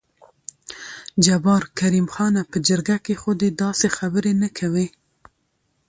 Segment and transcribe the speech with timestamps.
[1.25, 4.87] جبار: کريم خانه په جرګه کې خو دې داسې خبرې نه کوې.